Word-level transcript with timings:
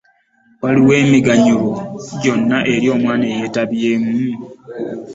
Waliwo 0.61 0.91
emiganyulo 1.03 1.71
gyonna 2.21 2.57
eri 2.73 2.87
omwana 2.95 3.25
eyeetabyemu? 3.31 4.13